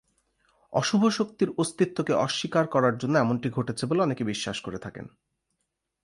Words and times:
অশুভ 0.73 1.01
শক্তির 1.07 1.49
অস্তিত্বকে 1.57 2.13
অস্বীকার 2.13 2.67
করার 2.67 2.97
জন্য 2.97 3.17
এমনটি 3.17 3.49
ঘটেছে 3.49 3.85
বলে 3.85 4.01
অনেকে 4.01 4.23
বিশ্বাস 4.23 4.57
করে 4.61 4.77
থাকেন। 4.77 5.05